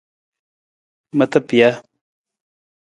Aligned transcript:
Mata 1.17 1.39
pija. 1.47 1.71